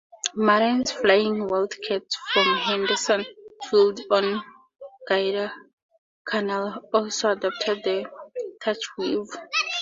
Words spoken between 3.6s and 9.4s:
Field on Guadalcanal also adopted the Thach Weave.